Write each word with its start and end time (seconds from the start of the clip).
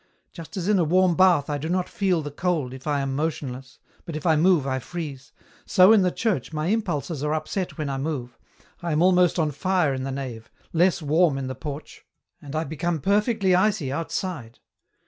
Just 0.33 0.57
as 0.57 0.67
in 0.67 0.79
a 0.79 0.83
warm 0.83 1.13
bath 1.15 1.47
I 1.47 1.59
do 1.59 1.69
not 1.69 1.87
feel 1.87 2.23
the 2.23 2.31
cold 2.31 2.73
if 2.73 2.87
I 2.87 3.01
am 3.01 3.15
motionless, 3.15 3.77
but 4.03 4.15
if 4.15 4.25
I 4.25 4.35
move 4.35 4.65
I 4.65 4.79
freeze, 4.79 5.31
so 5.63 5.93
in 5.93 6.01
the 6.01 6.09
church 6.09 6.51
my 6.51 6.69
impulses 6.69 7.23
are 7.23 7.35
upset 7.35 7.77
when 7.77 7.87
I 7.87 7.99
move, 7.99 8.35
I 8.81 8.93
am 8.93 9.03
almost 9.03 9.37
on 9.37 9.51
fire 9.51 9.93
in 9.93 10.01
the 10.03 10.11
nave, 10.11 10.49
less 10.73 11.03
warm 11.03 11.37
in 11.37 11.45
the 11.45 11.53
porch, 11.53 12.03
and 12.41 12.55
I 12.55 12.63
become 12.63 12.99
perfectly 12.99 13.53
icy 13.53 13.91
outside. 13.91 14.57